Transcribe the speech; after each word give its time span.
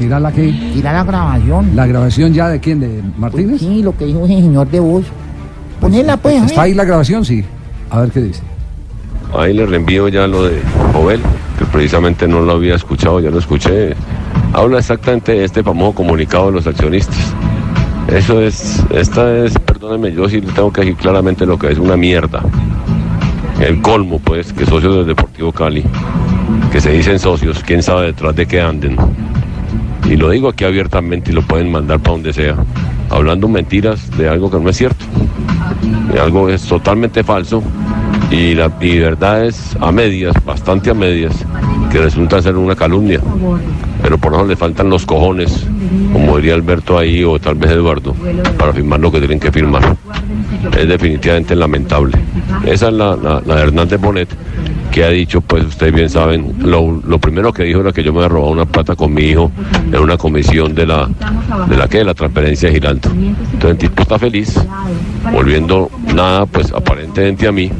Tírala 0.00 0.30
aquí. 0.30 0.72
Tira 0.72 0.94
la 0.94 1.04
grabación. 1.04 1.76
¿La 1.76 1.86
grabación 1.86 2.32
ya 2.32 2.48
de 2.48 2.58
quién? 2.58 2.80
¿De 2.80 3.02
Martínez? 3.18 3.60
Sí, 3.60 3.82
lo 3.82 3.94
que 3.94 4.06
dijo 4.06 4.24
ese 4.24 4.36
señor 4.36 4.66
de 4.70 4.80
voz. 4.80 5.04
Ponela 5.78 6.16
pues, 6.16 6.40
a 6.40 6.46
¿Está 6.46 6.62
ver. 6.62 6.70
ahí 6.70 6.74
la 6.74 6.84
grabación? 6.84 7.22
Sí. 7.22 7.44
A 7.90 8.00
ver 8.00 8.10
qué 8.10 8.20
dice. 8.22 8.40
Ahí 9.38 9.52
le 9.52 9.66
reenvío 9.66 10.08
ya 10.08 10.26
lo 10.26 10.44
de 10.44 10.62
Jovel, 10.94 11.20
que 11.58 11.66
precisamente 11.66 12.26
no 12.26 12.40
lo 12.40 12.52
había 12.52 12.76
escuchado, 12.76 13.20
ya 13.20 13.30
lo 13.30 13.38
escuché. 13.38 13.94
Habla 14.54 14.78
exactamente 14.78 15.32
de 15.32 15.44
este 15.44 15.62
famoso 15.62 15.96
comunicado 15.96 16.46
de 16.46 16.52
los 16.52 16.66
accionistas. 16.66 17.34
Eso 18.08 18.40
es, 18.40 18.82
esta 18.90 19.36
es, 19.36 19.56
perdónenme, 19.58 20.12
yo 20.12 20.30
sí 20.30 20.40
le 20.40 20.50
tengo 20.52 20.72
que 20.72 20.80
decir 20.80 20.96
claramente 20.96 21.44
lo 21.44 21.58
que 21.58 21.70
es 21.70 21.78
una 21.78 21.96
mierda. 21.98 22.42
El 23.60 23.82
colmo, 23.82 24.18
pues, 24.18 24.50
que 24.54 24.64
socios 24.64 24.96
del 24.96 25.06
Deportivo 25.08 25.52
Cali, 25.52 25.84
que 26.72 26.80
se 26.80 26.90
dicen 26.90 27.18
socios, 27.18 27.62
quién 27.64 27.82
sabe 27.82 28.06
detrás 28.06 28.34
de 28.34 28.46
qué 28.46 28.62
anden. 28.62 28.96
Y 30.10 30.16
lo 30.16 30.28
digo 30.28 30.48
aquí 30.48 30.64
abiertamente 30.64 31.30
y 31.30 31.34
lo 31.34 31.42
pueden 31.42 31.70
mandar 31.70 32.00
para 32.00 32.14
donde 32.14 32.32
sea, 32.32 32.56
hablando 33.10 33.46
mentiras 33.46 34.10
de 34.18 34.28
algo 34.28 34.50
que 34.50 34.58
no 34.58 34.68
es 34.68 34.76
cierto. 34.76 35.04
De 36.12 36.18
algo 36.18 36.48
es 36.48 36.64
totalmente 36.64 37.22
falso 37.22 37.62
y 38.28 38.54
la 38.56 38.72
y 38.80 38.98
verdad 38.98 39.46
es 39.46 39.76
a 39.80 39.92
medias, 39.92 40.34
bastante 40.44 40.90
a 40.90 40.94
medias, 40.94 41.32
que 41.92 41.98
resulta 41.98 42.42
ser 42.42 42.56
una 42.56 42.74
calumnia. 42.74 43.20
Pero 44.10 44.18
por 44.18 44.34
eso 44.34 44.44
le 44.44 44.56
faltan 44.56 44.90
los 44.90 45.06
cojones, 45.06 45.64
como 46.12 46.38
diría 46.38 46.54
Alberto 46.54 46.98
ahí 46.98 47.22
o 47.22 47.38
tal 47.38 47.54
vez 47.54 47.70
Eduardo, 47.70 48.12
para 48.58 48.72
firmar 48.72 48.98
lo 48.98 49.12
que 49.12 49.20
tienen 49.20 49.38
que 49.38 49.52
firmar. 49.52 49.96
Es 50.76 50.88
definitivamente 50.88 51.54
lamentable. 51.54 52.18
Esa 52.64 52.88
es 52.88 52.94
la, 52.94 53.14
la, 53.14 53.40
de 53.40 53.52
Hernández 53.52 54.00
Bonet, 54.00 54.28
que 54.90 55.04
ha 55.04 55.10
dicho, 55.10 55.40
pues 55.42 55.64
ustedes 55.64 55.94
bien 55.94 56.10
saben, 56.10 56.56
lo, 56.58 57.00
lo 57.06 57.20
primero 57.20 57.52
que 57.52 57.62
dijo 57.62 57.82
era 57.82 57.92
que 57.92 58.02
yo 58.02 58.12
me 58.12 58.18
había 58.18 58.30
robado 58.30 58.50
una 58.50 58.64
plata 58.64 58.96
con 58.96 59.14
mi 59.14 59.22
hijo 59.22 59.52
en 59.92 60.00
una 60.00 60.16
comisión 60.16 60.74
de 60.74 60.88
la, 60.88 61.08
de 61.68 61.76
la 61.76 61.86
que, 61.86 61.98
de 61.98 62.04
la 62.06 62.14
transferencia 62.14 62.68
de 62.68 62.74
Giraldo. 62.74 63.10
Entonces 63.12 63.70
el 63.70 63.78
tipo 63.78 64.02
está 64.02 64.18
feliz, 64.18 64.60
volviendo 65.32 65.88
nada, 66.12 66.46
pues 66.46 66.72
aparentemente 66.72 67.46
a 67.46 67.52
mí, 67.52 67.70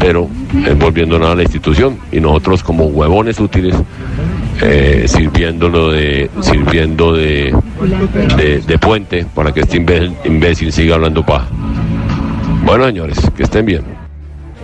pero 0.00 0.26
eh, 0.66 0.74
volviendo 0.76 1.16
nada 1.16 1.30
a 1.30 1.36
la 1.36 1.42
institución. 1.42 1.96
Y 2.10 2.18
nosotros 2.18 2.64
como 2.64 2.86
huevones 2.86 3.38
útiles, 3.38 3.76
eh, 4.62 5.04
sirviéndolo 5.06 5.90
de, 5.90 6.30
sirviendo 6.40 7.12
de, 7.12 7.54
de, 8.36 8.60
de 8.60 8.78
puente 8.78 9.26
para 9.34 9.52
que 9.52 9.60
este 9.60 9.76
imbécil, 9.78 10.14
imbécil 10.24 10.72
siga 10.72 10.94
hablando 10.96 11.24
paja. 11.24 11.48
Bueno, 12.64 12.86
señores, 12.86 13.18
que 13.36 13.42
estén 13.44 13.64
bien. 13.66 13.82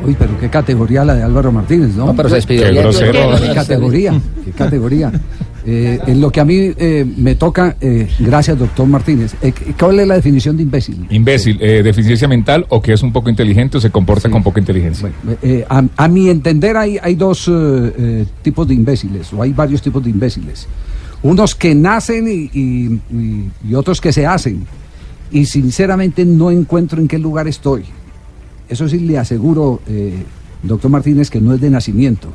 Uy, 0.05 0.15
pero 0.19 0.39
qué 0.39 0.49
categoría 0.51 1.05
la 1.05 1.15
de 1.15 1.23
Álvaro 1.23 1.51
Martínez, 1.51 1.95
¿no? 1.97 2.07
No, 2.07 2.15
pero 2.15 2.29
se 2.29 2.37
despidió. 2.37 2.65
Qué 2.65 2.73
grosero. 2.73 3.13
Qué 3.41 3.55
categoría, 3.55 4.21
qué 4.45 4.51
categoría. 4.53 5.13
Eh, 5.69 5.99
en 6.07 6.21
lo 6.21 6.31
que 6.31 6.39
a 6.41 6.45
mí 6.45 6.55
eh, 6.77 7.05
me 7.17 7.35
toca, 7.35 7.77
eh, 7.81 8.07
gracias, 8.21 8.57
doctor 8.57 8.87
Martínez, 8.87 9.35
eh, 9.43 9.53
¿cuál 9.77 9.99
es 9.99 10.07
la 10.07 10.15
definición 10.15 10.57
de 10.57 10.63
imbécil? 10.63 11.07
Imbécil, 11.11 11.59
eh, 11.61 11.83
deficiencia 11.83 12.29
mental 12.29 12.67
o 12.69 12.81
que 12.81 12.93
es 12.93 13.03
un 13.03 13.13
poco 13.13 13.31
inteligente 13.31 13.79
o 13.79 13.81
se 13.81 13.91
comporta 13.91 14.31
con 14.31 14.45
poca 14.45 14.61
inteligencia. 14.61 15.11
Bueno, 15.25 15.39
a, 15.69 16.05
a 16.05 16.09
mi 16.09 16.29
entender 16.31 16.77
hay, 16.77 16.99
hay 17.03 17.17
dos 17.17 17.51
tipos 18.43 18.69
de 18.69 18.75
imbéciles, 18.75 19.33
o 19.33 19.43
hay 19.43 19.53
varios 19.53 19.83
tipos 19.83 20.05
de 20.05 20.11
imbéciles. 20.11 20.69
Unos 21.25 21.57
que 21.57 21.75
nacen 21.75 22.29
y, 22.29 22.51
y- 22.57 23.01
y- 23.11 23.51
y 23.69 23.75
otros 23.75 24.01
que 24.01 24.13
se 24.13 24.25
hacen. 24.25 24.65
Y 25.33 25.47
sinceramente 25.47 26.25
no 26.25 26.53
encuentro 26.53 27.01
en 27.01 27.09
qué 27.09 27.19
lugar 27.19 27.49
estoy. 27.49 27.83
Eso 28.69 28.89
sí 28.89 29.01
le 29.01 29.19
aseguro, 29.19 29.81
eh, 29.89 30.23
doctor 30.63 30.91
Martínez, 30.93 31.29
que 31.31 31.41
no 31.41 31.55
es 31.55 31.61
de 31.61 31.71
nacimiento. 31.71 32.29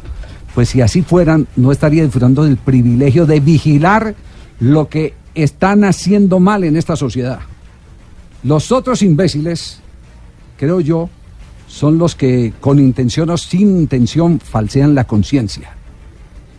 Pues 0.54 0.70
si 0.70 0.82
así 0.82 1.02
fueran, 1.02 1.48
no 1.56 1.72
estaría 1.72 2.04
disfrutando 2.04 2.44
del 2.44 2.58
privilegio 2.58 3.26
de 3.26 3.40
vigilar 3.40 4.16
lo 4.60 4.90
que 4.90 5.14
están 5.34 5.84
haciendo 5.84 6.40
mal 6.40 6.64
en 6.64 6.76
esta 6.76 6.96
sociedad. 6.96 7.40
Los 8.44 8.72
otros 8.72 9.02
imbéciles, 9.02 9.80
creo 10.58 10.82
yo, 10.82 11.10
son 11.68 11.98
los 11.98 12.16
que 12.16 12.54
con 12.60 12.80
intención 12.80 13.30
o 13.30 13.38
sin 13.38 13.78
intención 13.78 14.40
falsean 14.40 14.94
la 14.94 15.06
conciencia. 15.06 15.74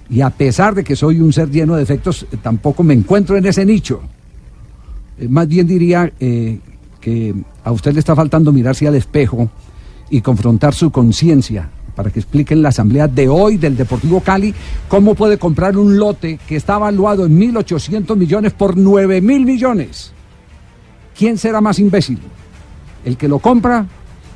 Y 0.08 0.22
a 0.22 0.30
pesar 0.30 0.74
de 0.74 0.84
que 0.84 0.96
soy 0.96 1.20
un 1.20 1.32
ser 1.32 1.50
lleno 1.50 1.74
de 1.74 1.80
defectos, 1.80 2.26
eh, 2.30 2.36
tampoco 2.42 2.82
me 2.82 2.94
encuentro 2.94 3.36
en 3.36 3.44
ese 3.46 3.64
nicho. 3.64 4.00
Eh, 5.18 5.28
más 5.28 5.48
bien 5.48 5.66
diría 5.66 6.10
eh, 6.18 6.58
que 7.00 7.34
a 7.62 7.72
usted 7.72 7.92
le 7.92 7.98
está 7.98 8.16
faltando 8.16 8.52
mirarse 8.52 8.86
al 8.88 8.94
espejo 8.94 9.50
y 10.08 10.20
confrontar 10.20 10.74
su 10.74 10.90
conciencia 10.90 11.68
para 11.94 12.10
que 12.10 12.20
explique 12.20 12.54
en 12.54 12.62
la 12.62 12.70
asamblea 12.70 13.08
de 13.08 13.28
hoy 13.28 13.58
del 13.58 13.76
Deportivo 13.76 14.20
Cali 14.20 14.54
cómo 14.88 15.14
puede 15.14 15.38
comprar 15.38 15.76
un 15.76 15.98
lote 15.98 16.38
que 16.46 16.56
está 16.56 16.76
evaluado 16.76 17.26
en 17.26 17.38
1.800 17.38 18.16
millones 18.16 18.52
por 18.52 18.76
9.000 18.76 19.20
millones. 19.44 20.12
¿Quién 21.16 21.36
será 21.36 21.60
más 21.60 21.78
imbécil? 21.78 22.18
¿El 23.04 23.16
que 23.16 23.28
lo 23.28 23.38
compra 23.38 23.86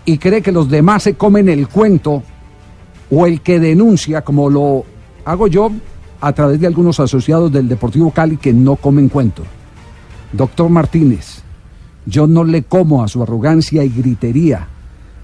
y 0.05 0.19
cree 0.19 0.43
que 0.43 0.53
los 0.53 0.69
demás 0.69 1.05
se 1.05 1.15
comen 1.15 1.49
el 1.49 1.69
cuento 1.69 2.23
o 3.11 3.27
el 3.27 3.41
que 3.41 3.59
denuncia, 3.59 4.23
como 4.23 4.51
lo 4.51 4.85
hago 5.25 5.47
yo 5.47 5.71
a 6.21 6.33
través 6.33 6.61
de 6.61 6.67
algunos 6.67 7.01
asociados 7.01 7.51
del 7.53 7.69
Deportivo 7.69 8.11
Cali 8.11 8.37
que 8.37 8.53
no 8.53 8.77
comen 8.77 9.09
cuento? 9.09 9.43
Doctor 10.33 10.69
Martínez, 10.69 11.43
yo 12.05 12.27
no 12.27 12.45
le 12.45 12.65
como 12.65 13.03
a 13.03 13.09
su 13.09 13.23
arrogancia 13.23 13.83
y 13.83 13.89
gritería 13.89 14.69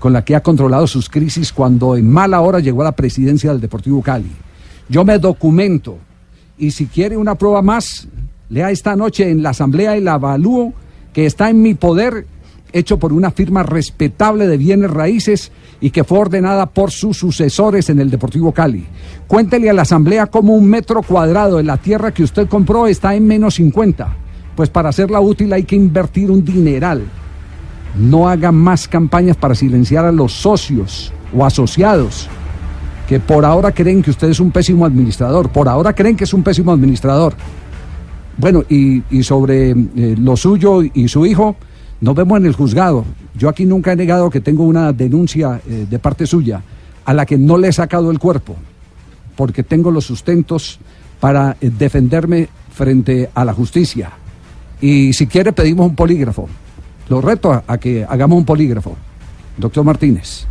con 0.02 0.12
la 0.12 0.24
que 0.24 0.34
ha 0.34 0.42
controlado 0.42 0.88
sus 0.88 1.08
crisis 1.08 1.52
cuando 1.52 1.94
en 1.96 2.10
mala 2.10 2.40
hora 2.40 2.58
llegó 2.58 2.80
a 2.80 2.86
la 2.86 2.96
presidencia 2.96 3.52
del 3.52 3.60
Deportivo 3.60 4.02
Cali. 4.02 4.32
Yo 4.88 5.04
me 5.04 5.16
documento 5.20 5.96
y 6.58 6.72
si 6.72 6.86
quiere 6.86 7.16
una 7.16 7.36
prueba 7.36 7.62
más, 7.62 8.08
lea 8.48 8.72
esta 8.72 8.96
noche 8.96 9.30
en 9.30 9.44
la 9.44 9.50
asamblea 9.50 9.96
el 9.96 10.08
avalúo 10.08 10.72
que 11.12 11.24
está 11.24 11.50
en 11.50 11.62
mi 11.62 11.74
poder, 11.74 12.26
hecho 12.72 12.98
por 12.98 13.12
una 13.12 13.30
firma 13.30 13.62
respetable 13.62 14.48
de 14.48 14.56
bienes 14.56 14.90
raíces 14.90 15.52
y 15.80 15.90
que 15.90 16.02
fue 16.02 16.18
ordenada 16.18 16.66
por 16.66 16.90
sus 16.90 17.18
sucesores 17.18 17.88
en 17.88 18.00
el 18.00 18.10
Deportivo 18.10 18.50
Cali. 18.50 18.84
Cuéntele 19.28 19.70
a 19.70 19.72
la 19.72 19.82
asamblea 19.82 20.26
cómo 20.26 20.56
un 20.56 20.68
metro 20.68 21.02
cuadrado 21.02 21.58
de 21.58 21.62
la 21.62 21.76
tierra 21.76 22.12
que 22.12 22.24
usted 22.24 22.48
compró 22.48 22.88
está 22.88 23.14
en 23.14 23.24
menos 23.24 23.54
50. 23.54 24.16
Pues 24.56 24.68
para 24.68 24.88
hacerla 24.88 25.20
útil 25.20 25.52
hay 25.52 25.62
que 25.62 25.76
invertir 25.76 26.28
un 26.28 26.44
dineral. 26.44 27.04
No 27.96 28.28
haga 28.28 28.52
más 28.52 28.88
campañas 28.88 29.36
para 29.36 29.54
silenciar 29.54 30.04
a 30.04 30.12
los 30.12 30.32
socios 30.32 31.12
o 31.36 31.44
asociados 31.44 32.28
que 33.08 33.20
por 33.20 33.44
ahora 33.44 33.72
creen 33.72 34.02
que 34.02 34.10
usted 34.10 34.30
es 34.30 34.40
un 34.40 34.50
pésimo 34.50 34.86
administrador. 34.86 35.50
Por 35.50 35.68
ahora 35.68 35.92
creen 35.92 36.16
que 36.16 36.24
es 36.24 36.32
un 36.32 36.42
pésimo 36.42 36.72
administrador. 36.72 37.34
Bueno, 38.38 38.64
y, 38.68 39.02
sobre 39.22 39.70
eh, 39.70 40.16
lo 40.18 40.36
suyo 40.36 40.82
y 40.82 41.08
su 41.08 41.26
hijo, 41.26 41.56
nos 42.00 42.14
vemos 42.14 42.38
en 42.38 42.46
el 42.46 42.54
juzgado. 42.54 43.04
Yo 43.34 43.48
aquí 43.48 43.66
nunca 43.66 43.92
he 43.92 43.96
negado 43.96 44.30
que 44.30 44.40
tengo 44.40 44.64
una 44.64 44.92
denuncia 44.92 45.60
eh, 45.68 45.86
de 45.88 45.98
parte 45.98 46.26
suya 46.26 46.62
a 47.04 47.12
la 47.12 47.26
que 47.26 47.36
no 47.36 47.58
le 47.58 47.68
he 47.68 47.72
sacado 47.72 48.10
el 48.10 48.18
cuerpo, 48.18 48.56
porque 49.36 49.62
tengo 49.62 49.90
los 49.90 50.06
sustentos 50.06 50.78
para 51.20 51.56
eh, 51.60 51.70
defenderme 51.76 52.48
frente 52.72 53.28
a 53.34 53.44
la 53.44 53.52
justicia. 53.52 54.10
Y 54.80 55.12
si 55.12 55.26
quiere 55.26 55.52
pedimos 55.52 55.90
un 55.90 55.94
polígrafo. 55.94 56.48
Lo 57.12 57.20
reto 57.20 57.52
a, 57.52 57.62
a 57.66 57.76
que 57.76 58.06
hagamos 58.08 58.38
un 58.38 58.46
polígrafo. 58.46 58.96
Doctor 59.58 59.84
Martínez. 59.84 60.46